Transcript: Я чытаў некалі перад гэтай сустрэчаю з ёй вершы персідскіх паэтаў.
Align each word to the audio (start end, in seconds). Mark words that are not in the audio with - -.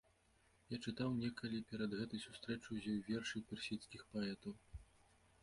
Я 0.73 0.77
чытаў 0.85 1.11
некалі 1.23 1.59
перад 1.73 1.91
гэтай 1.99 2.23
сустрэчаю 2.23 2.75
з 2.79 2.87
ёй 2.95 2.99
вершы 3.11 3.45
персідскіх 3.53 4.01
паэтаў. 4.17 4.53